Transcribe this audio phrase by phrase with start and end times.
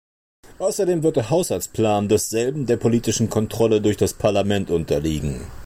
[0.57, 5.45] Außerdem wird der Haushaltsplan desselben der politischen Kontrolle durch das Parlament unterliegen.